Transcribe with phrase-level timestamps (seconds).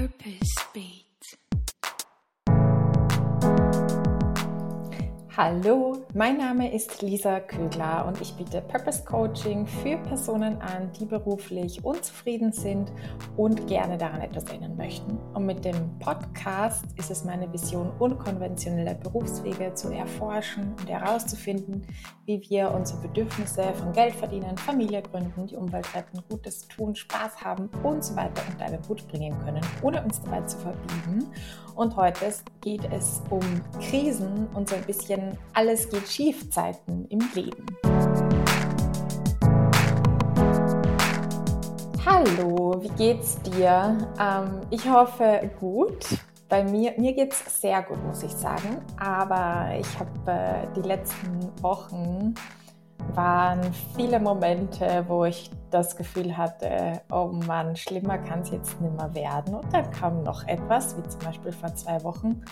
[0.00, 1.09] Purpose Beat.
[5.42, 11.06] Hallo, mein Name ist Lisa Kögler und ich biete Purpose Coaching für Personen an, die
[11.06, 12.92] beruflich unzufrieden sind
[13.38, 15.18] und gerne daran etwas ändern möchten.
[15.32, 21.86] Und mit dem Podcast ist es meine Vision, unkonventionelle Berufswege zu erforschen und herauszufinden,
[22.26, 27.42] wie wir unsere Bedürfnisse von Geld verdienen, Familie gründen, die Umwelt retten, Gutes tun, Spaß
[27.42, 31.32] haben und so weiter unter einen Hut bringen können, ohne uns dabei zu verbiegen.
[31.76, 32.30] Und heute
[32.60, 33.40] geht es um
[33.80, 37.66] Krisen und so ein bisschen alles geht schief Zeiten im Leben.
[42.04, 43.96] Hallo, wie geht's dir?
[44.18, 46.06] Ähm, ich hoffe gut.
[46.48, 48.82] Bei mir, mir geht es sehr gut, muss ich sagen.
[48.98, 52.34] Aber ich habe äh, die letzten Wochen
[53.14, 53.60] waren
[53.96, 59.14] viele Momente, wo ich das Gefühl hatte, oh Mann, schlimmer kann es jetzt nicht mehr
[59.14, 59.54] werden.
[59.54, 62.42] Und dann kam noch etwas, wie zum Beispiel vor zwei Wochen.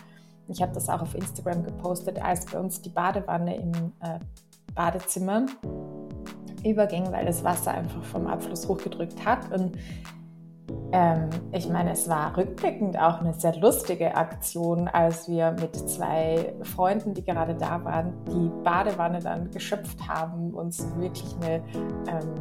[0.48, 4.18] Ich habe das auch auf Instagram gepostet, als bei uns die Badewanne im äh,
[4.74, 5.46] Badezimmer
[6.64, 9.52] überging, weil das Wasser einfach vom Abfluss hochgedrückt hat.
[9.52, 9.76] Und
[10.92, 16.54] ähm, ich meine, es war rückblickend auch eine sehr lustige Aktion, als wir mit zwei
[16.62, 21.62] Freunden, die gerade da waren, die Badewanne dann geschöpft haben, uns wirklich eine
[22.08, 22.34] ähm,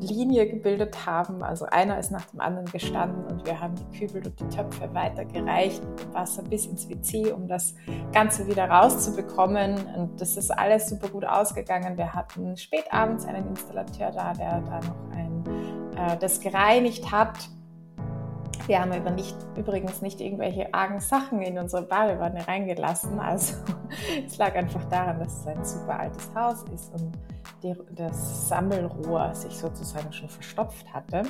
[0.00, 1.42] Linie gebildet haben.
[1.42, 4.92] Also einer ist nach dem anderen gestanden und wir haben die Kübel und die Töpfe
[4.92, 7.74] weitergereicht mit dem Wasser bis ins WC, um das
[8.12, 9.76] Ganze wieder rauszubekommen.
[9.96, 11.96] Und das ist alles super gut ausgegangen.
[11.96, 15.25] Wir hatten spät abends einen Installateur da, der da noch ein,
[15.96, 17.48] äh, das gereinigt hat
[18.66, 23.20] wir haben aber nicht, übrigens nicht irgendwelche argen Sachen in unsere Badewanne reingelassen.
[23.20, 23.54] Also
[24.26, 27.12] es lag einfach daran, dass es ein super altes Haus ist und
[27.62, 31.22] die, das Sammelrohr sich sozusagen schon verstopft hatte.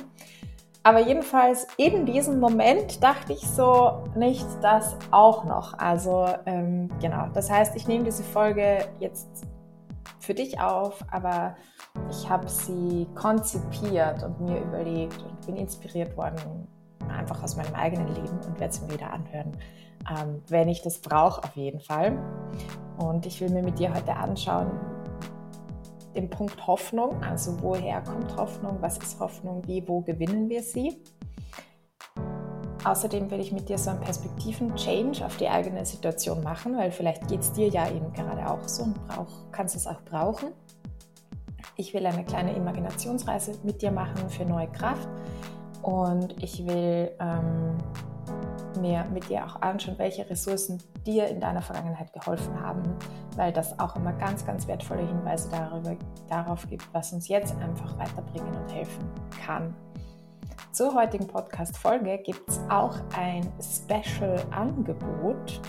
[0.81, 5.77] Aber jedenfalls in diesem Moment dachte ich so, nicht das auch noch.
[5.77, 9.27] Also ähm, genau, das heißt, ich nehme diese Folge jetzt
[10.27, 11.55] für dich auf, aber
[12.11, 16.67] ich habe sie konzipiert und mir überlegt und bin inspiriert worden
[17.09, 19.51] einfach aus meinem eigenen Leben und werde es mir wieder anhören,
[20.09, 22.17] ähm, wenn ich das brauche, auf jeden Fall.
[22.97, 24.69] Und ich will mir mit dir heute anschauen,
[26.13, 31.01] den Punkt Hoffnung, also woher kommt Hoffnung, was ist Hoffnung, wie, wo gewinnen wir sie.
[32.87, 37.27] Außerdem will ich mit dir so einen Perspektiven-Change auf die eigene Situation machen, weil vielleicht
[37.27, 40.53] geht es dir ja eben gerade auch so und brauch, kannst es auch brauchen.
[41.75, 45.09] Ich will eine kleine Imaginationsreise mit dir machen für neue Kraft
[45.81, 47.75] und ich will ähm,
[48.79, 52.83] mir mit dir auch anschauen, welche Ressourcen dir in deiner Vergangenheit geholfen haben,
[53.35, 55.97] weil das auch immer ganz, ganz wertvolle Hinweise darüber,
[56.29, 59.03] darauf gibt, was uns jetzt einfach weiterbringen und helfen
[59.45, 59.75] kann.
[60.71, 65.61] Zur heutigen Podcast-Folge gibt es auch ein Special-Angebot.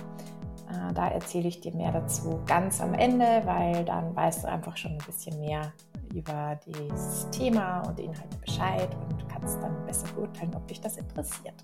[0.69, 4.77] Äh, da erzähle ich dir mehr dazu ganz am Ende, weil dann weißt du einfach
[4.77, 5.73] schon ein bisschen mehr
[6.15, 10.97] über das Thema und die Inhalte Bescheid und kannst dann besser beurteilen, ob dich das
[10.97, 11.55] interessiert.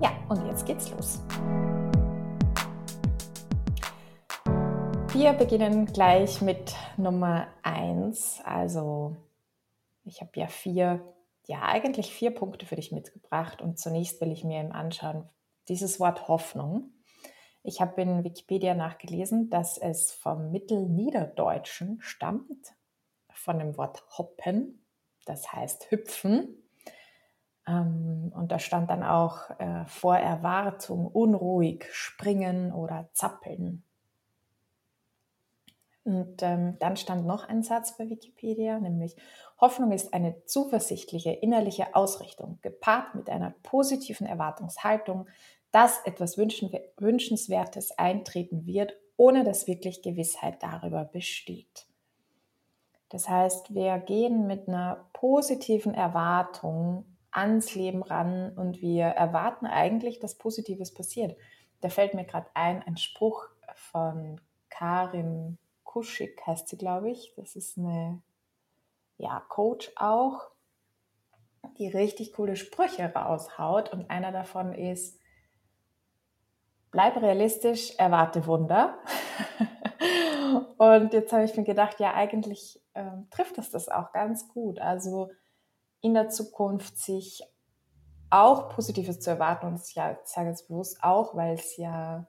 [0.00, 1.22] Ja, und jetzt geht's los.
[5.12, 8.40] Wir beginnen gleich mit Nummer 1.
[8.44, 9.14] Also
[10.04, 11.00] ich habe ja vier,
[11.46, 15.28] ja eigentlich vier Punkte für dich mitgebracht und zunächst will ich mir eben anschauen,
[15.68, 16.92] dieses Wort Hoffnung.
[17.62, 22.74] Ich habe in Wikipedia nachgelesen, dass es vom Mittelniederdeutschen stammt
[23.32, 24.84] von dem Wort hoppen,
[25.26, 26.62] das heißt hüpfen.
[27.66, 33.82] Ähm, und da stand dann auch äh, vor Erwartung unruhig springen oder zappeln.
[36.04, 39.16] Und ähm, dann stand noch ein Satz bei Wikipedia, nämlich
[39.60, 45.28] Hoffnung ist eine zuversichtliche innerliche Ausrichtung, gepaart mit einer positiven Erwartungshaltung,
[45.70, 51.86] dass etwas Wünschenswertes eintreten wird, ohne dass wirklich Gewissheit darüber besteht.
[53.08, 60.18] Das heißt, wir gehen mit einer positiven Erwartung ans Leben ran und wir erwarten eigentlich,
[60.18, 61.36] dass Positives passiert.
[61.80, 67.34] Da fällt mir gerade ein, ein Spruch von Karin Kuschig heißt sie, glaube ich.
[67.36, 68.20] Das ist eine
[69.24, 70.50] ja, Coach auch,
[71.78, 73.92] die richtig coole Sprüche raushaut.
[73.92, 75.18] Und einer davon ist,
[76.90, 78.98] bleib realistisch, erwarte Wunder.
[80.76, 84.78] Und jetzt habe ich mir gedacht, ja, eigentlich ähm, trifft es das auch ganz gut.
[84.78, 85.30] Also
[86.02, 87.42] in der Zukunft sich
[88.28, 89.66] auch Positives zu erwarten.
[89.66, 92.28] Und ich sage jetzt bewusst auch, weil es ja,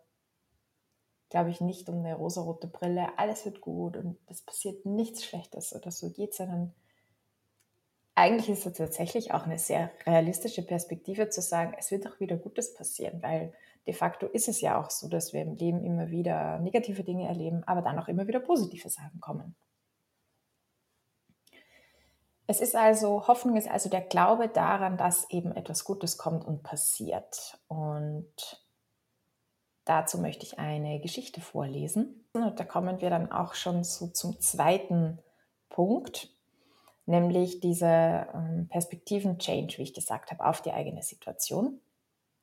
[1.29, 5.75] glaube ich, nicht um eine rosarote Brille, alles wird gut und es passiert nichts Schlechtes
[5.75, 6.73] oder so geht, sondern
[8.15, 12.37] eigentlich ist es tatsächlich auch eine sehr realistische Perspektive zu sagen, es wird auch wieder
[12.37, 13.53] Gutes passieren, weil
[13.85, 17.27] de facto ist es ja auch so, dass wir im Leben immer wieder negative Dinge
[17.27, 19.55] erleben, aber dann auch immer wieder positive Sachen kommen.
[22.47, 26.63] Es ist also, Hoffnung ist also der Glaube daran, dass eben etwas Gutes kommt und
[26.63, 27.59] passiert.
[27.67, 28.63] Und
[29.83, 32.23] dazu möchte ich eine Geschichte vorlesen.
[32.33, 35.19] Und da kommen wir dann auch schon so zum zweiten
[35.69, 36.34] Punkt,
[37.05, 41.81] nämlich diese ähm, Perspektiven-Change, wie ich gesagt habe, auf die eigene Situation.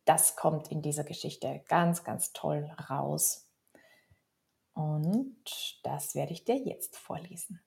[0.04, 3.48] Das kommt in dieser Geschichte ganz, ganz toll raus.
[4.74, 5.36] Und
[5.82, 7.60] das werde ich dir jetzt vorlesen.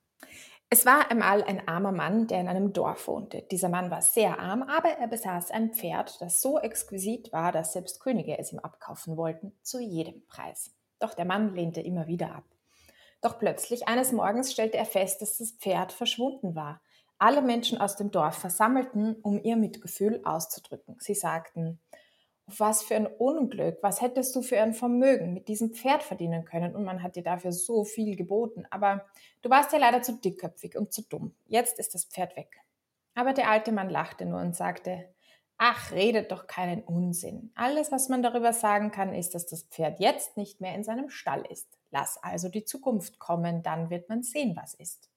[0.70, 3.44] Es war einmal ein armer Mann, der in einem Dorf wohnte.
[3.44, 7.74] Dieser Mann war sehr arm, aber er besaß ein Pferd, das so exquisit war, dass
[7.74, 10.76] selbst Könige es ihm abkaufen wollten, zu jedem Preis.
[11.00, 12.46] Doch der Mann lehnte immer wieder ab.
[13.22, 16.82] Doch plötzlich eines Morgens stellte er fest, dass das Pferd verschwunden war.
[17.18, 20.98] Alle Menschen aus dem Dorf versammelten, um ihr Mitgefühl auszudrücken.
[21.00, 21.80] Sie sagten,
[22.48, 26.76] was für ein Unglück, was hättest du für ein Vermögen mit diesem Pferd verdienen können
[26.76, 29.06] und man hat dir dafür so viel geboten, aber
[29.42, 31.34] du warst ja leider zu dickköpfig und zu dumm.
[31.48, 32.62] Jetzt ist das Pferd weg.
[33.16, 35.10] Aber der alte Mann lachte nur und sagte,
[35.58, 37.52] ach, redet doch keinen Unsinn.
[37.56, 41.10] Alles, was man darüber sagen kann, ist, dass das Pferd jetzt nicht mehr in seinem
[41.10, 41.80] Stall ist.
[41.92, 45.10] Lass also die Zukunft kommen, dann wird man sehen, was ist.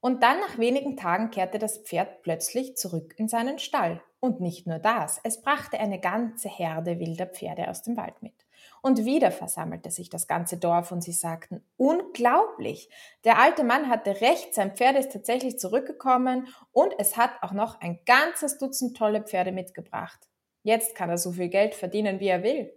[0.00, 4.02] Und dann nach wenigen Tagen kehrte das Pferd plötzlich zurück in seinen Stall.
[4.20, 8.46] Und nicht nur das, es brachte eine ganze Herde wilder Pferde aus dem Wald mit.
[8.82, 12.88] Und wieder versammelte sich das ganze Dorf und sie sagten, unglaublich,
[13.24, 17.80] der alte Mann hatte recht, sein Pferd ist tatsächlich zurückgekommen und es hat auch noch
[17.80, 20.28] ein ganzes Dutzend tolle Pferde mitgebracht.
[20.62, 22.72] Jetzt kann er so viel Geld verdienen, wie er will.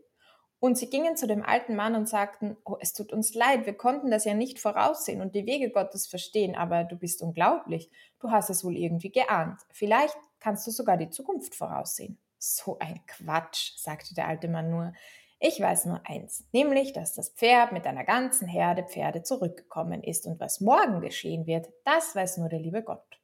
[0.59, 3.75] Und sie gingen zu dem alten Mann und sagten, oh, es tut uns leid, wir
[3.77, 7.89] konnten das ja nicht voraussehen und die Wege Gottes verstehen, aber du bist unglaublich.
[8.19, 9.61] Du hast es wohl irgendwie geahnt.
[9.71, 12.17] Vielleicht kannst du sogar die Zukunft voraussehen.
[12.37, 14.93] So ein Quatsch, sagte der alte Mann nur.
[15.39, 20.25] Ich weiß nur eins, nämlich, dass das Pferd mit einer ganzen Herde Pferde zurückgekommen ist
[20.25, 23.21] und was morgen geschehen wird, das weiß nur der liebe Gott.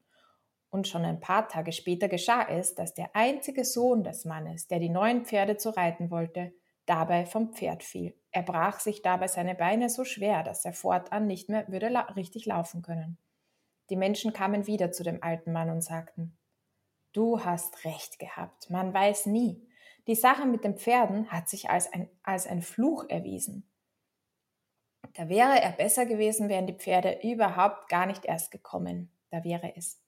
[0.69, 4.79] Und schon ein paar Tage später geschah es, dass der einzige Sohn des Mannes, der
[4.79, 6.53] die neuen Pferde zu reiten wollte,
[6.85, 8.15] dabei vom Pferd fiel.
[8.31, 12.01] Er brach sich dabei seine Beine so schwer, dass er fortan nicht mehr würde la
[12.01, 13.17] richtig laufen können.
[13.89, 16.37] Die Menschen kamen wieder zu dem alten Mann und sagten,
[17.13, 19.65] Du hast recht gehabt, man weiß nie.
[20.07, 23.69] Die Sache mit den Pferden hat sich als ein, als ein Fluch erwiesen.
[25.13, 29.09] Da wäre er besser gewesen, wären die Pferde überhaupt gar nicht erst gekommen.
[29.29, 30.01] Da wäre es.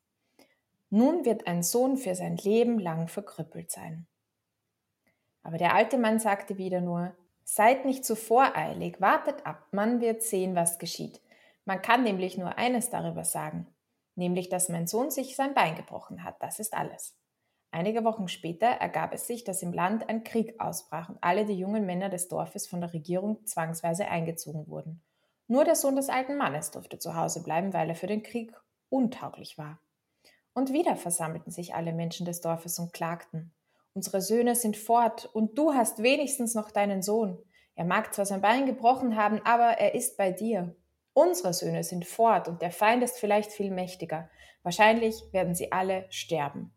[0.89, 4.07] Nun wird ein Sohn für sein Leben lang verkrüppelt sein.
[5.43, 7.15] Aber der alte Mann sagte wieder nur,
[7.49, 11.21] Seid nicht zu voreilig, wartet ab, man wird sehen, was geschieht.
[11.63, 13.67] Man kann nämlich nur eines darüber sagen,
[14.15, 17.17] nämlich dass mein Sohn sich sein Bein gebrochen hat, das ist alles.
[17.71, 21.57] Einige Wochen später ergab es sich, dass im Land ein Krieg ausbrach und alle die
[21.57, 25.01] jungen Männer des Dorfes von der Regierung zwangsweise eingezogen wurden.
[25.47, 28.53] Nur der Sohn des alten Mannes durfte zu Hause bleiben, weil er für den Krieg
[28.89, 29.79] untauglich war.
[30.53, 33.53] Und wieder versammelten sich alle Menschen des Dorfes und klagten.
[33.97, 37.39] Unsere Söhne sind fort und du hast wenigstens noch deinen Sohn.
[37.73, 40.75] Er mag zwar sein Bein gebrochen haben, aber er ist bei dir.
[41.13, 44.29] Unsere Söhne sind fort und der Feind ist vielleicht viel mächtiger.
[44.61, 46.75] Wahrscheinlich werden sie alle sterben.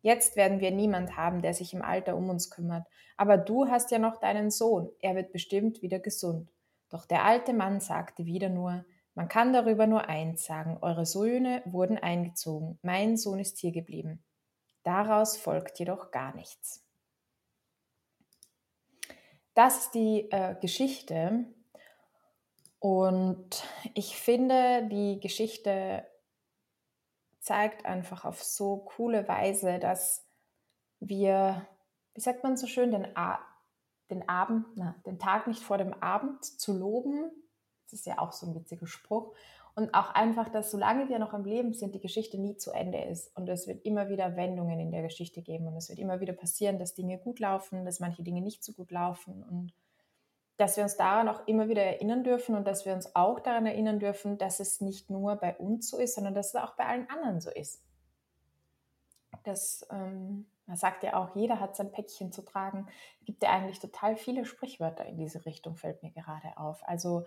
[0.00, 2.86] Jetzt werden wir niemand haben, der sich im Alter um uns kümmert.
[3.16, 4.90] Aber du hast ja noch deinen Sohn.
[5.00, 6.52] Er wird bestimmt wieder gesund.
[6.88, 8.84] Doch der alte Mann sagte wieder nur,
[9.16, 14.22] man kann darüber nur eins sagen, eure Söhne wurden eingezogen, mein Sohn ist hier geblieben.
[14.82, 16.86] Daraus folgt jedoch gar nichts.
[19.54, 21.44] Das ist die äh, Geschichte
[22.78, 23.62] und
[23.94, 26.06] ich finde, die Geschichte
[27.40, 30.26] zeigt einfach auf so coole Weise, dass
[30.98, 31.66] wir,
[32.14, 33.38] wie sagt man so schön, den, A
[34.10, 37.30] den Abend, na, den Tag nicht vor dem Abend zu loben.
[37.84, 39.34] Das ist ja auch so ein witziger Spruch.
[39.74, 43.02] Und auch einfach, dass solange wir noch am Leben sind, die Geschichte nie zu Ende
[43.02, 43.34] ist.
[43.36, 45.66] Und es wird immer wieder Wendungen in der Geschichte geben.
[45.66, 48.72] Und es wird immer wieder passieren, dass Dinge gut laufen, dass manche Dinge nicht so
[48.72, 49.42] gut laufen.
[49.42, 49.72] Und
[50.60, 53.64] dass wir uns daran auch immer wieder erinnern dürfen und dass wir uns auch daran
[53.64, 56.84] erinnern dürfen, dass es nicht nur bei uns so ist, sondern dass es auch bei
[56.84, 57.82] allen anderen so ist.
[59.44, 62.88] Das, ähm, man sagt ja auch, jeder hat sein Päckchen zu tragen.
[63.20, 66.86] Es gibt ja eigentlich total viele Sprichwörter in diese Richtung, fällt mir gerade auf.
[66.86, 67.24] Also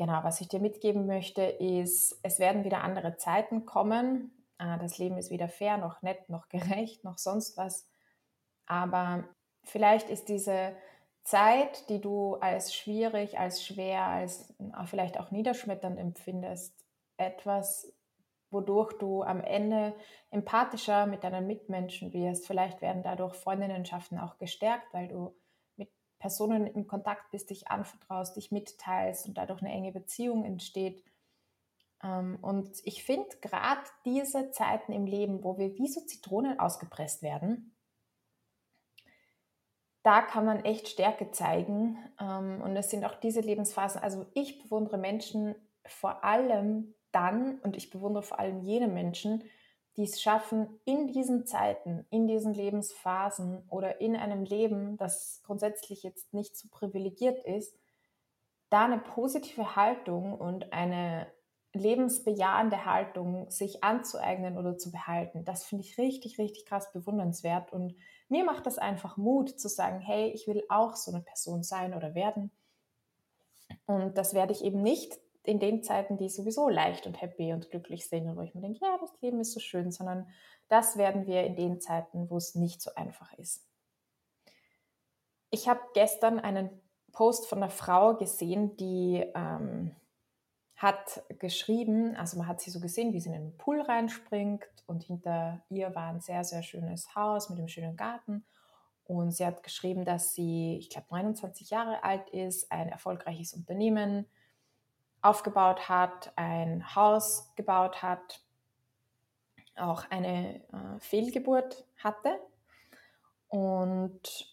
[0.00, 4.30] Genau, was ich dir mitgeben möchte, ist, es werden wieder andere Zeiten kommen.
[4.56, 7.86] Ah, das Leben ist wieder fair, noch nett, noch gerecht, noch sonst was.
[8.64, 9.24] Aber
[9.62, 10.74] vielleicht ist diese
[11.22, 14.54] Zeit, die du als schwierig, als schwer, als
[14.86, 16.74] vielleicht auch niederschmetternd empfindest,
[17.18, 17.92] etwas,
[18.50, 19.94] wodurch du am Ende
[20.30, 22.46] empathischer mit deinen Mitmenschen wirst.
[22.46, 25.34] Vielleicht werden dadurch Freundinnenschaften auch gestärkt, weil du
[26.20, 31.02] Personen in Kontakt bist, dich anvertraust, dich mitteilst und dadurch eine enge Beziehung entsteht.
[32.04, 37.22] Ähm, und ich finde gerade diese Zeiten im Leben, wo wir wie so Zitronen ausgepresst
[37.22, 37.74] werden,
[40.02, 41.98] da kann man echt Stärke zeigen.
[42.20, 44.02] Ähm, und es sind auch diese Lebensphasen.
[44.02, 45.54] Also ich bewundere Menschen
[45.86, 49.42] vor allem dann, und ich bewundere vor allem jene Menschen,
[50.00, 56.02] die es schaffen, in diesen Zeiten, in diesen Lebensphasen oder in einem Leben, das grundsätzlich
[56.02, 57.78] jetzt nicht so privilegiert ist,
[58.70, 61.26] da eine positive Haltung und eine
[61.74, 65.44] lebensbejahende Haltung sich anzueignen oder zu behalten.
[65.44, 67.70] Das finde ich richtig, richtig krass bewundernswert.
[67.70, 67.94] Und
[68.30, 71.92] mir macht das einfach Mut zu sagen, hey, ich will auch so eine Person sein
[71.92, 72.50] oder werden.
[73.84, 77.70] Und das werde ich eben nicht in den Zeiten, die sowieso leicht und happy und
[77.70, 80.28] glücklich sind und wo ich mir denke, ja, das Leben ist so schön, sondern
[80.68, 83.66] das werden wir in den Zeiten, wo es nicht so einfach ist.
[85.50, 86.70] Ich habe gestern einen
[87.12, 89.96] Post von einer Frau gesehen, die ähm,
[90.76, 95.02] hat geschrieben, also man hat sie so gesehen, wie sie in den Pool reinspringt und
[95.02, 98.44] hinter ihr war ein sehr, sehr schönes Haus mit einem schönen Garten.
[99.04, 104.26] Und sie hat geschrieben, dass sie, ich glaube, 29 Jahre alt ist, ein erfolgreiches Unternehmen
[105.22, 108.40] aufgebaut hat, ein Haus gebaut hat,
[109.76, 112.38] auch eine äh, Fehlgeburt hatte.
[113.48, 114.50] Und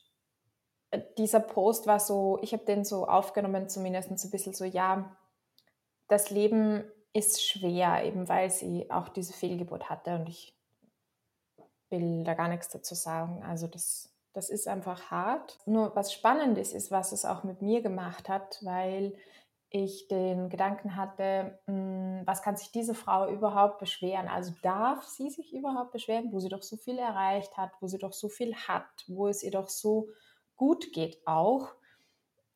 [1.17, 5.15] dieser Post war so, ich habe den so aufgenommen, zumindest ein bisschen so, ja,
[6.07, 6.83] das Leben
[7.13, 10.55] ist schwer, eben weil sie auch diese Fehlgeburt hatte und ich
[11.89, 13.43] will da gar nichts dazu sagen.
[13.43, 15.57] Also das, das ist einfach hart.
[15.65, 19.13] Nur was spannend ist, ist, was es auch mit mir gemacht hat, weil
[19.69, 24.27] ich den Gedanken hatte, hm, was kann sich diese Frau überhaupt beschweren?
[24.27, 27.97] Also darf sie sich überhaupt beschweren, wo sie doch so viel erreicht hat, wo sie
[27.97, 30.09] doch so viel hat, wo es ihr doch so
[30.55, 31.75] gut geht auch.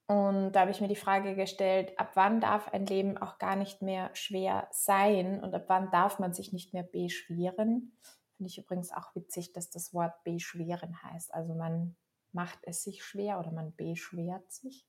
[0.08, 3.56] Und da habe ich mir die Frage gestellt, ab wann darf ein Leben auch gar
[3.56, 7.98] nicht mehr schwer sein und ab wann darf man sich nicht mehr beschweren?
[8.36, 11.34] Finde ich übrigens auch witzig, dass das Wort beschweren heißt.
[11.34, 11.96] Also man
[12.34, 14.86] macht es sich schwer oder man beschwert sich.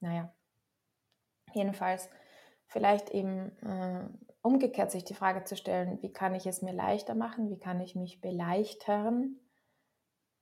[0.00, 0.32] Naja,
[1.54, 2.08] Jedenfalls
[2.66, 4.08] vielleicht eben äh,
[4.42, 7.80] umgekehrt sich die Frage zu stellen, wie kann ich es mir leichter machen, wie kann
[7.80, 9.36] ich mich beleichtern,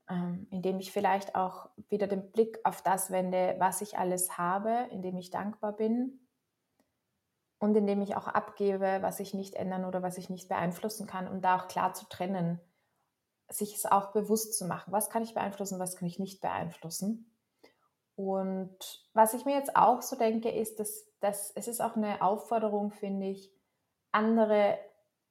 [0.09, 4.89] ähm, indem ich vielleicht auch wieder den Blick auf das wende, was ich alles habe,
[4.91, 6.27] indem ich dankbar bin
[7.59, 11.29] und indem ich auch abgebe, was ich nicht ändern oder was ich nicht beeinflussen kann,
[11.29, 12.61] um da auch klar zu trennen,
[13.49, 17.36] sich es auch bewusst zu machen, was kann ich beeinflussen, was kann ich nicht beeinflussen
[18.16, 18.78] und
[19.12, 22.90] was ich mir jetzt auch so denke, ist, dass, dass es ist auch eine Aufforderung,
[22.90, 23.52] finde ich,
[24.11, 24.78] andere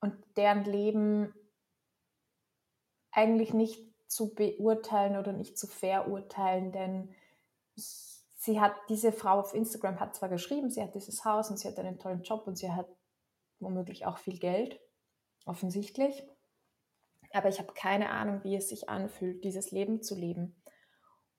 [0.01, 1.33] und deren Leben
[3.11, 7.15] eigentlich nicht zu beurteilen oder nicht zu verurteilen, denn
[7.75, 11.67] sie hat, diese Frau auf Instagram hat zwar geschrieben, sie hat dieses Haus und sie
[11.67, 12.87] hat einen tollen Job und sie hat
[13.59, 14.79] womöglich auch viel Geld,
[15.45, 16.23] offensichtlich,
[17.31, 20.55] aber ich habe keine Ahnung, wie es sich anfühlt, dieses Leben zu leben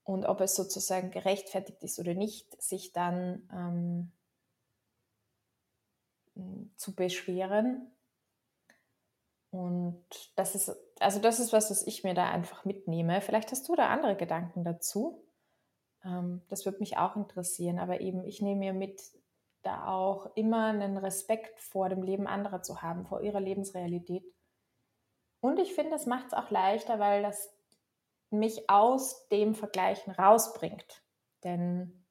[0.07, 4.13] und ob es sozusagen gerechtfertigt ist oder nicht, sich dann ähm,
[6.77, 7.91] zu beschweren.
[9.51, 10.05] Und
[10.37, 10.71] das ist,
[11.01, 13.21] also das ist was, was ich mir da einfach mitnehme.
[13.21, 15.27] Vielleicht hast du da andere Gedanken dazu.
[16.05, 17.81] Ähm, das würde mich auch interessieren.
[17.81, 19.03] Aber eben, ich nehme mir mit,
[19.63, 24.25] da auch immer einen Respekt vor dem Leben anderer zu haben, vor ihrer Lebensrealität.
[25.41, 27.56] Und ich finde, das macht es auch leichter, weil das
[28.31, 31.03] mich aus dem Vergleichen rausbringt.
[31.45, 32.07] Denn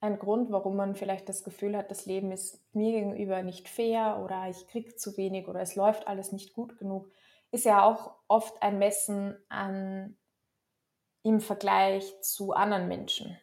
[0.00, 4.20] ein Grund, warum man vielleicht das Gefühl hat, das Leben ist mir gegenüber nicht fair
[4.22, 7.10] oder ich kriege zu wenig oder es läuft alles nicht gut genug,
[7.50, 10.16] ist ja auch oft ein Messen an
[11.22, 13.36] im Vergleich zu anderen Menschen.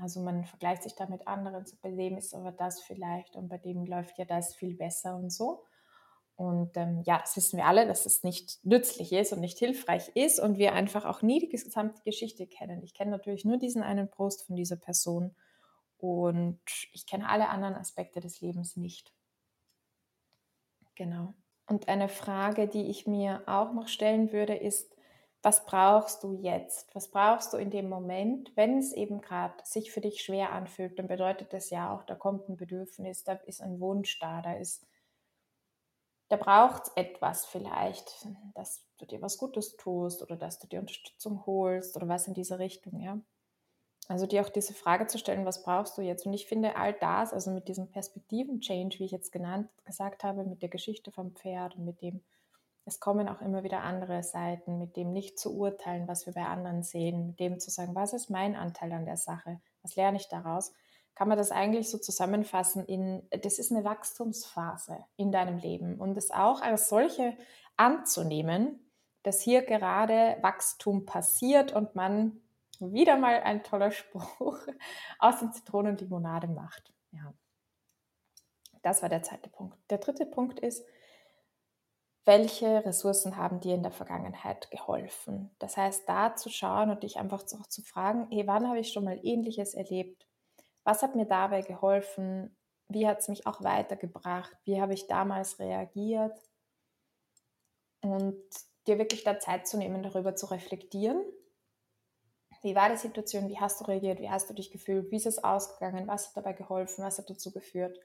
[0.00, 3.48] Also man vergleicht sich da mit anderen, so bei dem ist aber das vielleicht und
[3.48, 5.64] bei dem läuft ja das viel besser und so.
[6.40, 10.08] Und ähm, ja, das wissen wir alle, dass es nicht nützlich ist und nicht hilfreich
[10.14, 12.82] ist und wir einfach auch nie die gesamte Geschichte kennen.
[12.82, 15.36] Ich kenne natürlich nur diesen einen Post von dieser Person
[15.98, 16.58] und
[16.94, 19.12] ich kenne alle anderen Aspekte des Lebens nicht.
[20.94, 21.34] Genau.
[21.66, 24.96] Und eine Frage, die ich mir auch noch stellen würde, ist,
[25.42, 26.94] was brauchst du jetzt?
[26.94, 30.98] Was brauchst du in dem Moment, wenn es eben gerade sich für dich schwer anfühlt?
[30.98, 34.54] Dann bedeutet das ja auch, da kommt ein Bedürfnis, da ist ein Wunsch da, da
[34.54, 34.86] ist
[36.30, 40.80] da braucht es etwas vielleicht, dass du dir was Gutes tust oder dass du dir
[40.80, 43.20] Unterstützung holst oder was in diese Richtung, ja.
[44.08, 46.26] Also dir auch diese Frage zu stellen, was brauchst du jetzt?
[46.26, 50.44] Und ich finde all das, also mit diesem Perspektiven-Change, wie ich jetzt genannt, gesagt habe,
[50.44, 52.24] mit der Geschichte vom Pferd und mit dem,
[52.86, 56.44] es kommen auch immer wieder andere Seiten, mit dem nicht zu urteilen, was wir bei
[56.46, 59.60] anderen sehen, mit dem zu sagen, was ist mein Anteil an der Sache?
[59.82, 60.72] Was lerne ich daraus?
[61.14, 66.16] Kann man das eigentlich so zusammenfassen in, das ist eine Wachstumsphase in deinem Leben und
[66.16, 67.36] es auch als solche
[67.76, 68.90] anzunehmen,
[69.22, 72.40] dass hier gerade Wachstum passiert und man
[72.78, 74.58] wieder mal ein toller Spruch
[75.18, 76.92] aus den Zitronenlimonade macht.
[77.12, 77.34] Ja.
[78.82, 79.76] Das war der zweite Punkt.
[79.90, 80.84] Der dritte Punkt ist,
[82.24, 85.50] welche Ressourcen haben dir in der Vergangenheit geholfen?
[85.58, 88.92] Das heißt, da zu schauen und dich einfach auch zu fragen, hey, wann habe ich
[88.92, 90.26] schon mal Ähnliches erlebt?
[90.84, 92.56] Was hat mir dabei geholfen?
[92.88, 94.56] Wie hat es mich auch weitergebracht?
[94.64, 96.36] Wie habe ich damals reagiert?
[98.00, 98.36] Und
[98.86, 101.22] dir wirklich da Zeit zu nehmen, darüber zu reflektieren
[102.62, 103.48] wie war die Situation?
[103.48, 104.20] Wie hast du reagiert?
[104.20, 105.10] Wie hast du dich gefühlt?
[105.10, 106.06] Wie ist es ausgegangen?
[106.06, 107.04] Was hat dabei geholfen?
[107.04, 107.98] Was hat dazu geführt?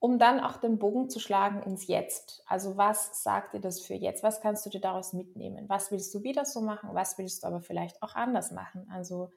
[0.00, 2.42] Um dann auch den Bogen zu schlagen ins Jetzt.
[2.46, 4.22] Also was sagt dir das für jetzt?
[4.22, 5.68] Was kannst du dir daraus mitnehmen?
[5.68, 6.90] Was willst du wieder so machen?
[6.92, 8.88] Was willst du aber vielleicht auch anders machen?
[8.90, 9.30] Also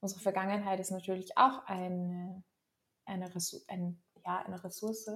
[0.00, 2.42] unsere Vergangenheit ist natürlich auch eine,
[3.04, 5.10] eine, Ressource, ein, ja, eine Ressource,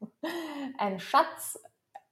[0.78, 1.58] ein Schatz,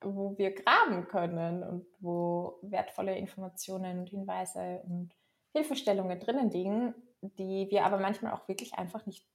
[0.03, 5.15] wo wir graben können und wo wertvolle Informationen und Hinweise und
[5.53, 9.27] Hilfestellungen drinnen liegen, die wir aber manchmal auch wirklich einfach nicht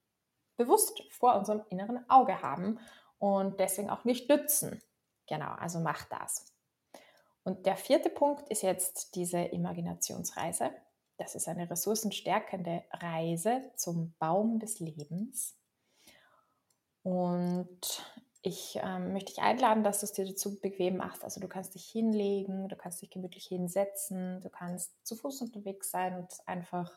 [0.57, 2.79] bewusst vor unserem inneren Auge haben
[3.19, 4.81] und deswegen auch nicht nützen.
[5.27, 6.53] Genau, also mach das.
[7.43, 10.71] Und der vierte Punkt ist jetzt diese Imaginationsreise.
[11.17, 15.57] Das ist eine ressourcenstärkende Reise zum Baum des Lebens.
[17.03, 18.03] Und
[18.41, 21.23] ich ähm, möchte dich einladen, dass du es dir dazu bequem machst.
[21.23, 25.89] Also du kannst dich hinlegen, du kannst dich gemütlich hinsetzen, du kannst zu Fuß unterwegs
[25.89, 26.91] sein und einfach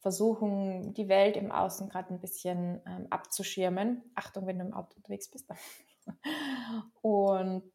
[0.00, 4.02] versuchen, die Welt im Außen gerade ein bisschen ähm, abzuschirmen.
[4.14, 5.48] Achtung, wenn du im Auto unterwegs bist.
[7.00, 7.72] und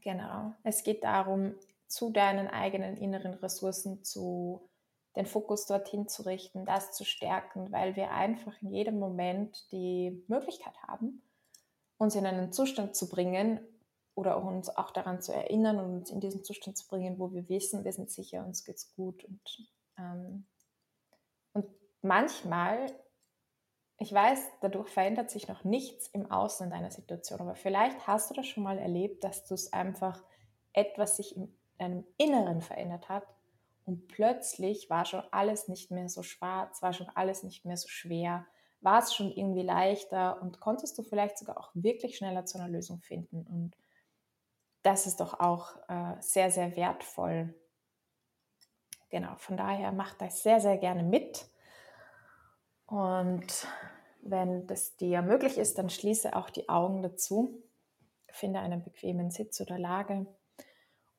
[0.00, 1.54] genau, es geht darum,
[1.92, 4.68] zu deinen eigenen inneren Ressourcen zu
[5.14, 10.24] den Fokus dorthin zu richten, das zu stärken, weil wir einfach in jedem Moment die
[10.26, 11.22] Möglichkeit haben,
[11.98, 13.60] uns in einen Zustand zu bringen
[14.14, 17.46] oder uns auch daran zu erinnern und uns in diesen Zustand zu bringen, wo wir
[17.50, 19.24] wissen, wir sind sicher, uns geht's gut.
[19.24, 20.46] Und, ähm,
[21.52, 21.66] und
[22.00, 22.86] manchmal,
[23.98, 28.34] ich weiß, dadurch verändert sich noch nichts im Außen deiner Situation, aber vielleicht hast du
[28.34, 30.22] das schon mal erlebt, dass du es einfach
[30.72, 33.26] etwas sich in deinem Inneren verändert hat,
[33.84, 37.88] und plötzlich war schon alles nicht mehr so schwarz, war schon alles nicht mehr so
[37.88, 38.46] schwer,
[38.80, 42.68] war es schon irgendwie leichter und konntest du vielleicht sogar auch wirklich schneller zu einer
[42.68, 43.44] Lösung finden.
[43.46, 43.76] Und
[44.82, 47.54] das ist doch auch äh, sehr, sehr wertvoll.
[49.10, 51.48] Genau, von daher macht das sehr, sehr gerne mit.
[52.86, 53.66] Und
[54.22, 57.62] wenn das dir möglich ist, dann schließe auch die Augen dazu.
[58.28, 60.26] Finde einen bequemen Sitz oder Lage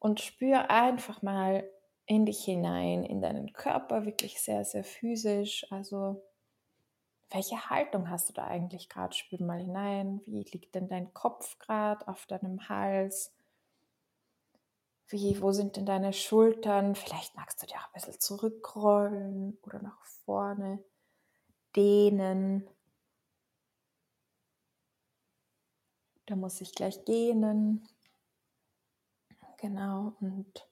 [0.04, 1.64] und spüre einfach mal
[2.06, 5.66] in dich hinein, in deinen Körper, wirklich sehr, sehr physisch.
[5.72, 6.22] Also
[7.32, 9.16] welche Haltung hast du da eigentlich gerade?
[9.16, 10.20] Spür mal hinein.
[10.26, 13.34] Wie liegt denn dein Kopf gerade auf deinem Hals?
[15.08, 16.96] Wie, wo sind denn deine Schultern?
[16.96, 20.84] Vielleicht magst du dir auch ein bisschen zurückrollen oder nach vorne
[21.78, 22.68] dehnen.
[26.26, 27.88] Da muss ich gleich gähnen.
[29.64, 30.68] Genau, und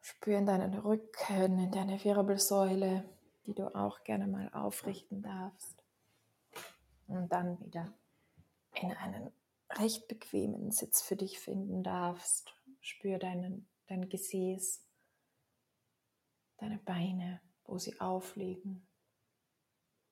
[0.00, 3.02] Spür in deinen Rücken, in deine Wirbelsäule,
[3.46, 5.82] die du auch gerne mal aufrichten darfst.
[7.08, 7.92] Und dann wieder
[8.80, 9.32] in einen
[9.72, 12.54] recht bequemen Sitz für dich finden darfst.
[12.80, 14.86] Spür deinen, dein Gesäß,
[16.58, 18.86] deine Beine, wo sie aufliegen.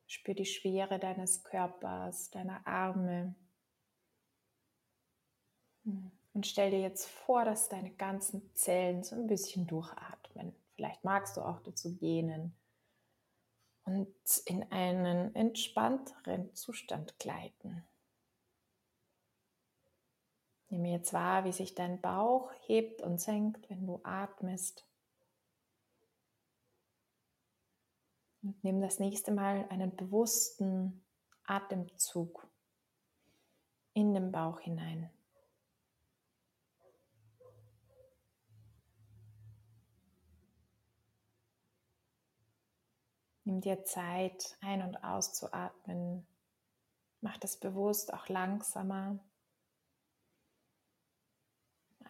[0.08, 3.36] Spür die Schwere deines Körpers, deiner Arme.
[5.84, 6.10] Hm.
[6.36, 10.54] Und stell dir jetzt vor, dass deine ganzen Zellen so ein bisschen durchatmen.
[10.74, 12.54] Vielleicht magst du auch dazu gähnen
[13.84, 17.88] und in einen entspannteren Zustand gleiten.
[20.68, 24.86] Nimm jetzt wahr, wie sich dein Bauch hebt und senkt, wenn du atmest.
[28.42, 31.02] Und nimm das nächste Mal einen bewussten
[31.44, 32.46] Atemzug
[33.94, 35.15] in den Bauch hinein.
[43.46, 46.26] Nimm dir Zeit, ein- und auszuatmen.
[47.20, 49.20] Mach das bewusst auch langsamer.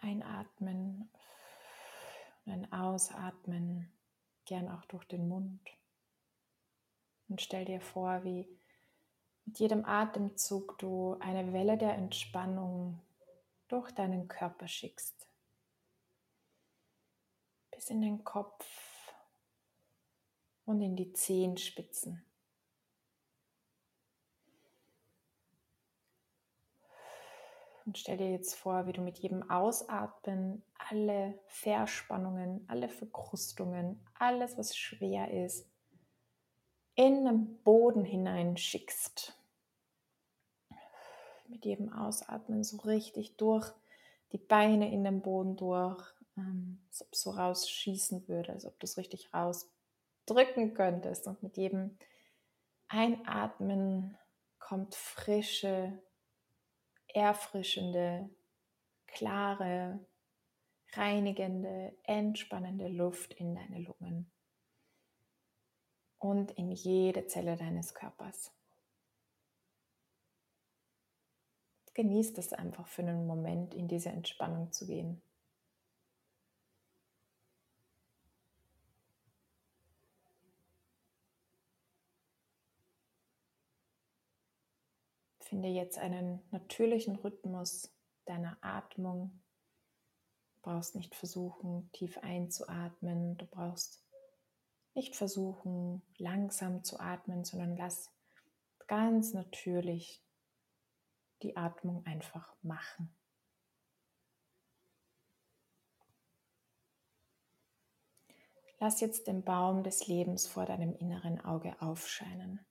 [0.01, 1.11] Einatmen
[2.45, 3.93] und ein Ausatmen.
[4.45, 5.61] gern auch durch den Mund.
[7.27, 8.47] Und stell dir vor, wie
[9.45, 13.01] mit jedem Atemzug du eine Welle der Entspannung
[13.67, 15.27] durch deinen Körper schickst.
[17.69, 18.86] Bis in den Kopf
[20.67, 22.21] und in die Zehenspitzen.
[27.85, 34.57] Und stell dir jetzt vor, wie du mit jedem Ausatmen alle Verspannungen, alle Verkrustungen, alles,
[34.57, 35.65] was schwer ist,
[36.95, 39.39] in den Boden hineinschickst.
[41.47, 43.71] Mit jedem Ausatmen so richtig durch
[44.33, 46.03] die Beine in den Boden durch,
[46.35, 49.33] ähm, als ob so rausschießen würde, als ob du es richtig
[50.27, 51.27] rausdrücken könntest.
[51.27, 51.97] Und mit jedem
[52.87, 54.17] Einatmen
[54.59, 56.01] kommt frische,
[57.07, 58.29] erfrischende,
[59.07, 60.05] klare,
[60.93, 64.31] reinigende, entspannende Luft in deine Lungen
[66.17, 68.53] und in jede Zelle deines Körpers.
[71.93, 75.21] Genieß das einfach für einen Moment, in diese Entspannung zu gehen.
[85.47, 87.89] Finde jetzt einen natürlichen Rhythmus
[88.25, 89.31] deiner Atmung.
[90.55, 93.37] Du brauchst nicht versuchen, tief einzuatmen.
[93.37, 94.03] Du brauchst
[94.93, 98.11] nicht versuchen, langsam zu atmen, sondern lass
[98.87, 100.21] ganz natürlich
[101.43, 103.15] die Atmung einfach machen.
[108.79, 112.66] Lass jetzt den Baum des Lebens vor deinem inneren Auge aufscheinen.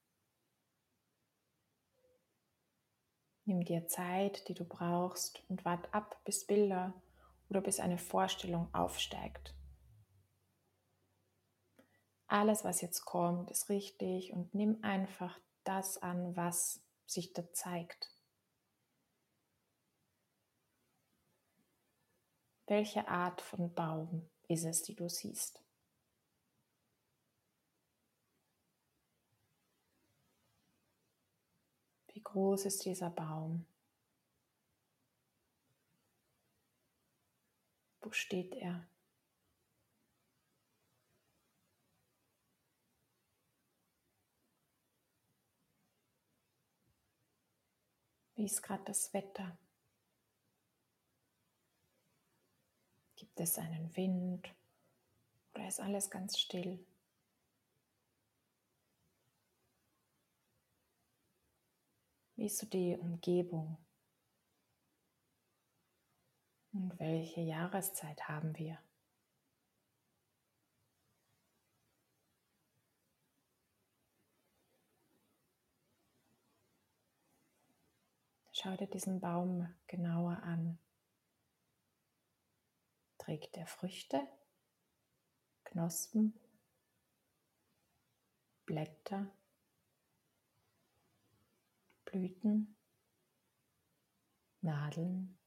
[3.48, 6.92] Nimm dir Zeit, die du brauchst und wart ab, bis Bilder
[7.48, 9.54] oder bis eine Vorstellung aufsteigt.
[12.26, 18.11] Alles, was jetzt kommt, ist richtig und nimm einfach das an, was sich da zeigt.
[22.66, 25.65] Welche Art von Baum ist es, die du siehst?
[32.37, 33.64] Groß ist dieser Baum?
[38.03, 38.87] Wo steht er?
[48.35, 49.57] Wie ist gerade das Wetter?
[53.16, 54.55] Gibt es einen Wind
[55.55, 56.85] oder ist alles ganz still?
[62.37, 63.79] Wie ist so die Umgebung?
[66.72, 68.79] Und welche Jahreszeit haben wir?
[78.53, 80.79] Schau dir diesen Baum genauer an.
[83.16, 84.27] Trägt er Früchte,
[85.64, 86.38] Knospen,
[88.66, 89.36] Blätter?
[92.07, 92.77] Blüten,
[94.62, 95.38] Nadeln.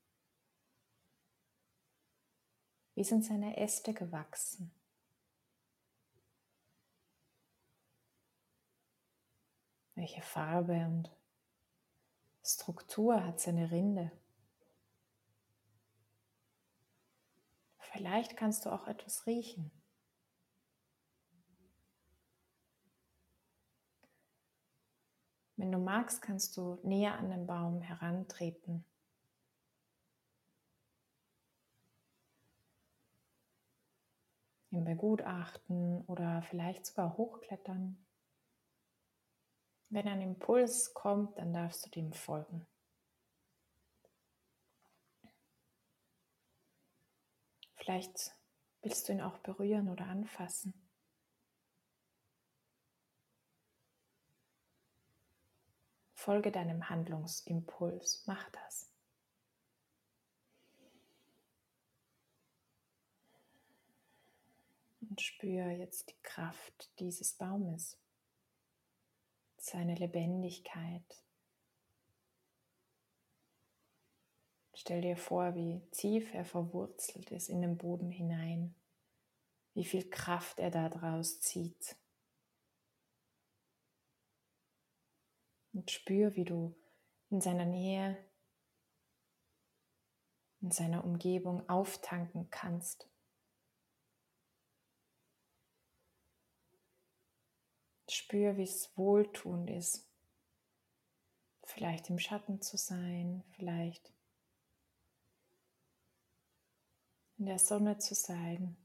[2.94, 4.72] Wie sind seine Äste gewachsen?
[9.96, 11.10] Welche Farbe und
[12.44, 14.12] Struktur hat seine Rinde?
[17.80, 19.72] Vielleicht kannst du auch etwas riechen.
[25.60, 28.86] Wenn du magst, kannst du näher an den Baum herantreten.
[34.72, 37.98] Ihn begutachten oder vielleicht sogar hochklettern.
[39.90, 42.66] Wenn ein Impuls kommt, dann darfst du dem folgen.
[47.76, 48.32] Vielleicht
[48.82, 50.89] willst du ihn auch berühren oder anfassen.
[56.20, 58.26] Folge deinem Handlungsimpuls.
[58.28, 58.92] Mach das.
[65.00, 67.98] Und spüre jetzt die Kraft dieses Baumes,
[69.56, 71.24] seine Lebendigkeit.
[74.74, 78.76] Stell dir vor, wie tief er verwurzelt ist in den Boden hinein,
[79.74, 81.96] wie viel Kraft er daraus zieht.
[85.80, 86.76] Und spür, wie du
[87.30, 88.18] in seiner Nähe,
[90.60, 93.10] in seiner Umgebung auftanken kannst.
[98.10, 100.12] Spür, wie es wohltuend ist,
[101.64, 104.12] vielleicht im Schatten zu sein, vielleicht
[107.38, 108.76] in der Sonne zu sein,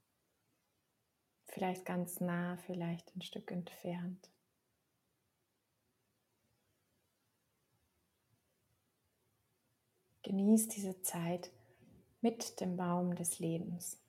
[1.46, 4.30] vielleicht ganz nah, vielleicht ein Stück entfernt.
[10.24, 11.50] Genieß diese Zeit
[12.22, 14.00] mit dem Baum des Lebens.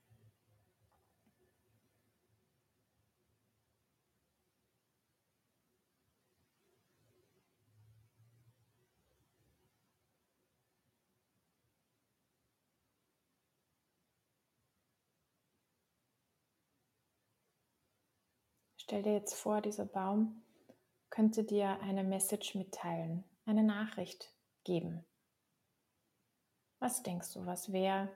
[18.78, 20.43] Stell dir jetzt vor, dieser Baum
[21.10, 24.32] könnte dir eine Message mitteilen, eine Nachricht
[24.63, 25.04] geben.
[26.86, 28.15] Was denkst du, was wäre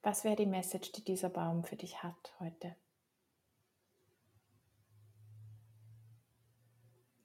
[0.00, 2.74] was wäre die Message, die dieser Baum für dich hat heute?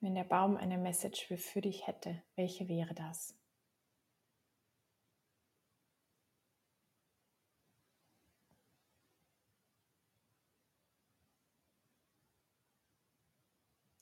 [0.02, 3.34] Wenn der Baum eine Message für dich hätte, welche wäre das?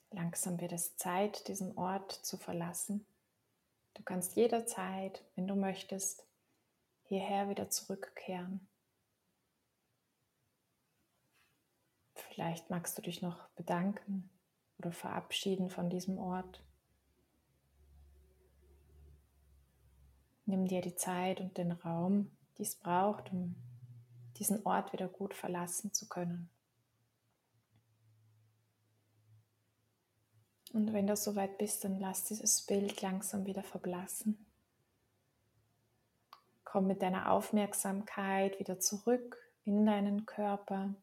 [0.09, 3.05] Langsam wird es Zeit, diesen Ort zu verlassen.
[3.93, 6.25] Du kannst jederzeit, wenn du möchtest,
[7.03, 8.67] hierher wieder zurückkehren.
[12.15, 14.29] Vielleicht magst du dich noch bedanken
[14.77, 16.63] oder verabschieden von diesem Ort.
[20.45, 23.55] Nimm dir die Zeit und den Raum, die es braucht, um
[24.37, 26.49] diesen Ort wieder gut verlassen zu können.
[30.73, 34.45] Und wenn du soweit bist, dann lass dieses Bild langsam wieder verblassen.
[36.63, 40.95] Komm mit deiner Aufmerksamkeit wieder zurück in deinen Körper,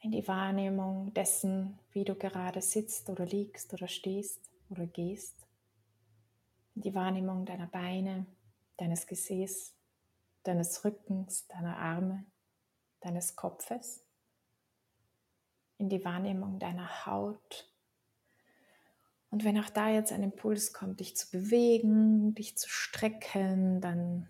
[0.00, 5.46] in die Wahrnehmung dessen, wie du gerade sitzt oder liegst oder stehst oder gehst,
[6.74, 8.26] in die Wahrnehmung deiner Beine,
[8.76, 9.74] deines Gesäß,
[10.42, 12.24] deines Rückens, deiner Arme,
[13.00, 14.04] deines Kopfes,
[15.78, 17.69] in die Wahrnehmung deiner Haut,
[19.30, 24.26] und wenn auch da jetzt ein Impuls kommt, dich zu bewegen, dich zu strecken, dann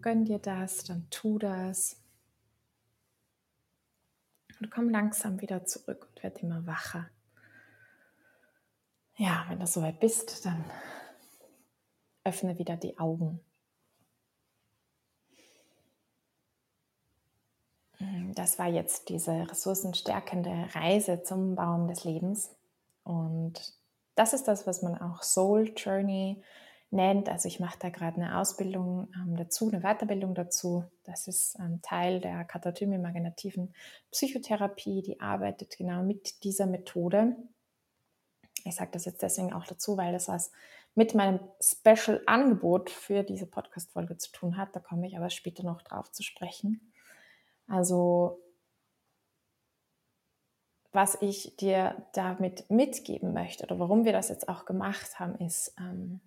[0.00, 2.00] gönn dir das, dann tu das.
[4.60, 7.10] Und komm langsam wieder zurück und werd immer wacher.
[9.16, 10.64] Ja, wenn du soweit bist, dann
[12.24, 13.40] öffne wieder die Augen.
[18.34, 22.50] Das war jetzt diese ressourcenstärkende Reise zum Baum des Lebens.
[23.04, 23.81] Und
[24.14, 26.42] das ist das, was man auch Soul Journey
[26.90, 27.28] nennt.
[27.28, 30.84] Also ich mache da gerade eine Ausbildung ähm, dazu, eine Weiterbildung dazu.
[31.04, 33.74] Das ist ähm, Teil der katatymimaginativen
[34.10, 37.36] Psychotherapie, die arbeitet genau mit dieser Methode.
[38.64, 40.52] Ich sage das jetzt deswegen auch dazu, weil das was
[40.94, 44.76] mit meinem Special-Angebot für diese Podcast-Folge zu tun hat.
[44.76, 46.92] Da komme ich aber später noch drauf zu sprechen.
[47.66, 48.41] Also
[50.92, 55.74] was ich dir damit mitgeben möchte oder warum wir das jetzt auch gemacht haben, ist,
[55.78, 56.20] ähm,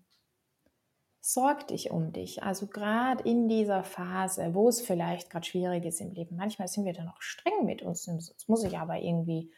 [1.21, 2.43] sorg dich um dich.
[2.43, 6.35] Also gerade in dieser Phase, wo es vielleicht gerade schwierig ist im Leben.
[6.35, 8.05] Manchmal sind wir dann auch streng mit uns.
[8.05, 9.51] Jetzt muss ich aber irgendwie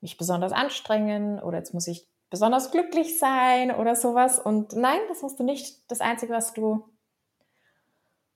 [0.00, 4.38] mich besonders anstrengen oder jetzt muss ich besonders glücklich sein oder sowas.
[4.38, 5.90] Und nein, das musst du nicht.
[5.90, 6.88] Das Einzige, was du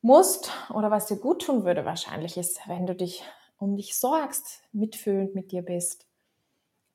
[0.01, 3.25] musst oder was dir gut tun würde wahrscheinlich ist, wenn du dich
[3.59, 6.07] um dich sorgst, mitfühlend mit dir bist,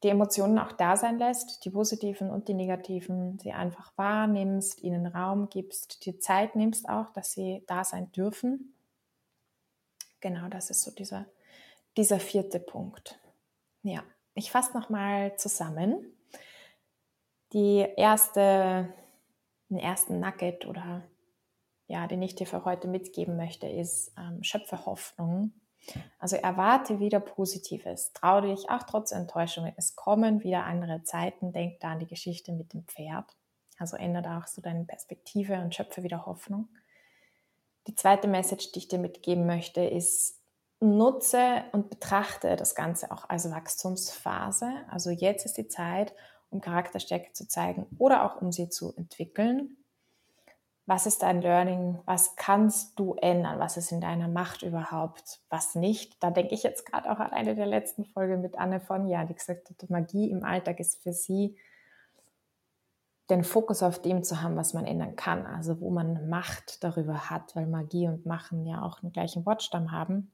[0.03, 5.05] die Emotionen auch da sein lässt, die positiven und die negativen, sie einfach wahrnimmst, ihnen
[5.05, 8.73] Raum gibst, dir Zeit nimmst auch, dass sie da sein dürfen.
[10.19, 11.27] Genau, das ist so dieser,
[11.97, 13.19] dieser vierte Punkt.
[13.83, 16.05] Ja, ich fasse nochmal zusammen.
[17.53, 18.91] Die erste,
[19.69, 21.03] den ersten Nugget oder
[21.87, 25.51] ja, den ich dir für heute mitgeben möchte, ist ähm, schöpfe Hoffnung
[26.19, 28.13] also erwarte wieder Positives.
[28.13, 29.73] Trau dich auch trotz Enttäuschungen.
[29.77, 31.51] Es kommen wieder andere Zeiten.
[31.51, 33.35] Denk da an die Geschichte mit dem Pferd.
[33.77, 36.69] Also ändere auch so deine Perspektive und schöpfe wieder Hoffnung.
[37.87, 40.39] Die zweite Message, die ich dir mitgeben möchte, ist,
[40.79, 44.71] nutze und betrachte das Ganze auch als Wachstumsphase.
[44.89, 46.13] Also jetzt ist die Zeit,
[46.49, 49.77] um Charakterstärke zu zeigen oder auch um sie zu entwickeln
[50.85, 55.75] was ist dein Learning, was kannst du ändern, was ist in deiner Macht überhaupt, was
[55.75, 56.21] nicht.
[56.23, 59.25] Da denke ich jetzt gerade auch an eine der letzten Folgen mit Anne von Ja,
[59.25, 61.55] die gesagt hat, Magie im Alltag ist für sie
[63.29, 67.29] den Fokus auf dem zu haben, was man ändern kann, also wo man Macht darüber
[67.29, 70.31] hat, weil Magie und Machen ja auch einen gleichen Wortstamm haben.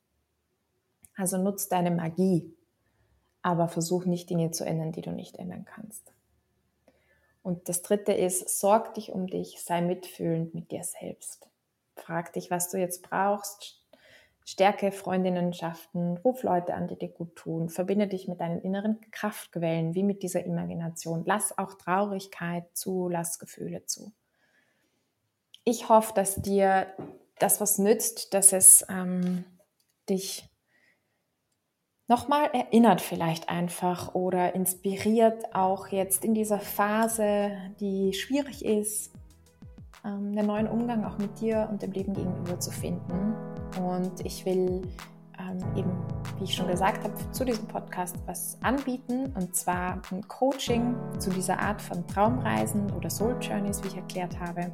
[1.16, 2.56] Also nutzt deine Magie,
[3.44, 6.12] aber versuch nicht Dinge zu ändern, die du nicht ändern kannst.
[7.48, 11.48] Und das dritte ist, sorg dich um dich, sei mitfühlend mit dir selbst.
[11.96, 13.82] Frag dich, was du jetzt brauchst.
[14.44, 19.96] Stärke Freundinnenschaften, ruf Leute an, die dir gut tun, verbinde dich mit deinen inneren Kraftquellen,
[19.96, 21.24] wie mit dieser Imagination.
[21.26, 24.12] Lass auch Traurigkeit zu, lass Gefühle zu.
[25.64, 26.88] Ich hoffe, dass dir
[27.40, 29.46] das was nützt, dass es ähm,
[30.10, 30.50] dich
[32.08, 39.14] nochmal erinnert vielleicht einfach oder inspiriert, auch jetzt in dieser Phase, die schwierig ist,
[40.06, 43.36] ähm, einen neuen Umgang auch mit dir und dem Leben gegenüber zu finden.
[43.82, 44.82] Und ich will
[45.40, 45.92] ähm, eben,
[46.38, 51.30] wie ich schon gesagt habe, zu diesem Podcast was anbieten und zwar ein Coaching zu
[51.30, 54.72] dieser Art von Traumreisen oder Soul Journeys, wie ich erklärt habe.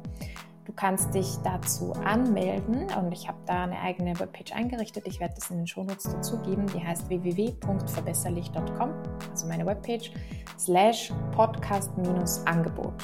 [0.64, 5.06] Du kannst dich dazu anmelden und ich habe da eine eigene Webpage eingerichtet.
[5.06, 6.66] Ich werde das in den Shownotes dazugeben.
[6.68, 8.90] Die heißt www.verbesserlich.com,
[9.30, 10.10] also meine Webpage,
[10.58, 12.94] slash podcast-angebot.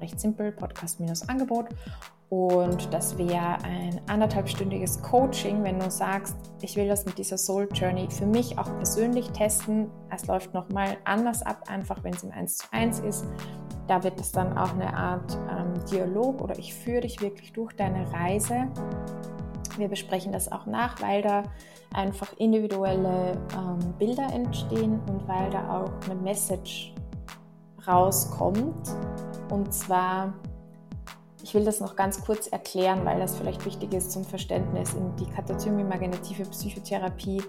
[0.00, 1.68] Recht simpel, Podcast-Angebot.
[2.30, 7.68] Und das wäre ein anderthalbstündiges Coaching, wenn du sagst, ich will das mit dieser Soul
[7.72, 9.88] Journey für mich auch persönlich testen.
[10.10, 13.24] Es läuft nochmal anders ab, einfach wenn es im 1 zu 1 ist.
[13.86, 17.74] Da wird es dann auch eine Art ähm, Dialog oder ich führe dich wirklich durch
[17.74, 18.68] deine Reise.
[19.76, 21.42] Wir besprechen das auch nach, weil da
[21.92, 26.94] einfach individuelle ähm, Bilder entstehen und weil da auch eine Message
[27.86, 28.94] rauskommt.
[29.50, 30.34] Und zwar,
[31.42, 34.94] ich will das noch ganz kurz erklären, weil das vielleicht wichtig ist zum Verständnis.
[34.94, 37.42] In die katatomimaginative Psychotherapie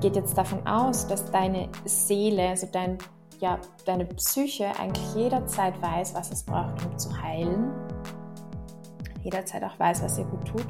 [0.00, 2.98] geht jetzt davon aus, dass deine Seele, also dein
[3.40, 7.72] ja, deine Psyche eigentlich jederzeit weiß, was es braucht, um zu heilen.
[9.22, 10.66] Jederzeit auch weiß, was ihr gut tut.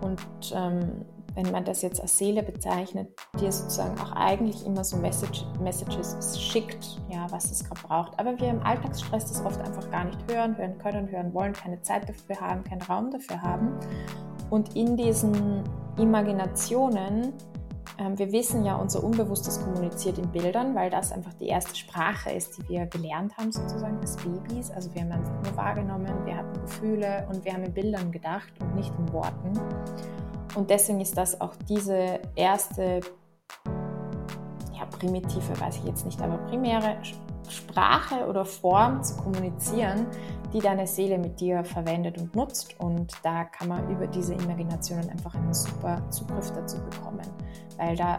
[0.00, 0.20] Und
[0.54, 1.04] ähm,
[1.34, 6.40] wenn man das jetzt als Seele bezeichnet, dir sozusagen auch eigentlich immer so Message, Messages
[6.40, 8.18] schickt, ja, was es gerade braucht.
[8.18, 11.80] Aber wir im Alltagsstress das oft einfach gar nicht hören, hören können, hören wollen, keine
[11.82, 13.72] Zeit dafür haben, keinen Raum dafür haben.
[14.50, 15.62] Und in diesen
[15.96, 17.32] Imaginationen
[18.14, 22.56] wir wissen ja, unser Unbewusstes kommuniziert in Bildern, weil das einfach die erste Sprache ist,
[22.56, 24.70] die wir gelernt haben, sozusagen als Babys.
[24.70, 28.52] Also wir haben einfach nur wahrgenommen, wir hatten Gefühle und wir haben in Bildern gedacht
[28.60, 29.52] und nicht in Worten.
[30.54, 33.00] Und deswegen ist das auch diese erste,
[34.72, 36.96] ja, primitive, weiß ich jetzt nicht, aber primäre
[37.48, 40.06] Sprache oder Form zu kommunizieren,
[40.52, 42.78] die deine Seele mit dir verwendet und nutzt.
[42.78, 47.26] Und da kann man über diese Imaginationen einfach einen super Zugriff dazu bekommen,
[47.76, 48.16] weil da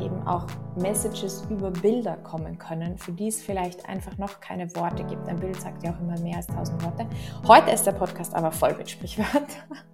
[0.00, 5.04] eben auch Messages über Bilder kommen können, für die es vielleicht einfach noch keine Worte
[5.04, 5.28] gibt.
[5.28, 7.06] Ein Bild sagt ja auch immer mehr als tausend Worte.
[7.46, 9.44] Heute ist der Podcast aber voll mit Sprichwörtern.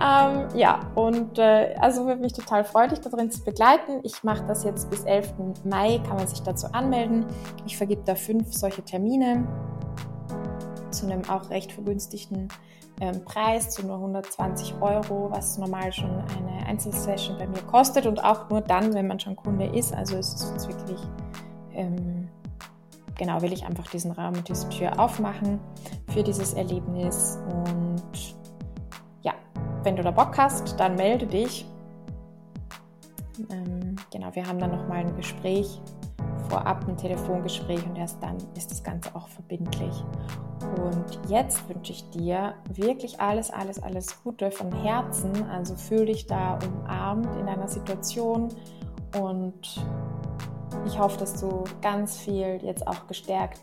[0.00, 4.00] ähm, ja, und äh, also würde mich total freuen, dich darin zu begleiten.
[4.02, 5.34] Ich mache das jetzt bis 11.
[5.64, 7.26] Mai, kann man sich dazu anmelden.
[7.66, 9.46] Ich vergib da fünf solche Termine
[10.92, 12.48] zu einem auch recht vergünstigten
[13.00, 18.22] ähm, Preis, zu nur 120 Euro, was normal schon eine Einzelsession bei mir kostet und
[18.22, 19.94] auch nur dann, wenn man schon Kunde ist.
[19.94, 21.00] Also es ist uns wirklich,
[21.74, 22.28] ähm,
[23.16, 25.58] genau, will ich einfach diesen Raum und diese Tür aufmachen
[26.08, 27.38] für dieses Erlebnis.
[27.48, 28.36] Und
[29.22, 29.32] ja,
[29.82, 31.66] wenn du da Bock hast, dann melde dich.
[33.50, 35.80] Ähm, genau, wir haben dann nochmal ein Gespräch
[36.52, 40.04] vorab ein Telefongespräch und erst dann ist das Ganze auch verbindlich.
[40.76, 45.44] Und jetzt wünsche ich dir wirklich alles, alles, alles Gute von Herzen.
[45.50, 48.48] Also fühl dich da umarmt in deiner Situation
[49.20, 49.84] und
[50.86, 53.60] ich hoffe, dass du ganz viel jetzt auch gestärkt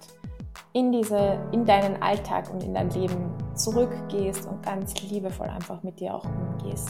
[0.73, 5.99] in diese, in deinen Alltag und in dein Leben zurückgehst und ganz liebevoll einfach mit
[5.99, 6.89] dir auch umgehst.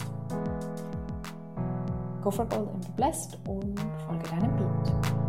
[2.22, 5.19] Go for gold and be blessed und folge deinem Beat.